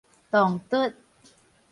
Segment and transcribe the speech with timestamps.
[0.31, 0.91] 撞突